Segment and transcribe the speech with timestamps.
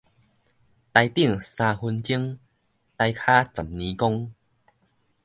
[0.03, 0.35] 台頂三分鐘，台跤十
[3.69, 4.33] 年功